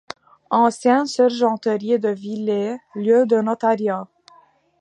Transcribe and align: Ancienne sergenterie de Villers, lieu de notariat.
Ancienne 0.49 1.05
sergenterie 1.05 1.99
de 1.99 2.09
Villers, 2.09 2.79
lieu 2.95 3.27
de 3.27 3.39
notariat. 3.39 4.07